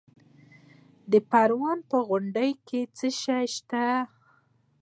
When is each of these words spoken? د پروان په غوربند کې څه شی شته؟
د 1.11 1.13
پروان 1.29 1.79
په 1.89 1.97
غوربند 2.07 2.55
کې 2.67 2.81
څه 2.97 3.07
شی 3.21 3.45
شته؟ 3.55 3.85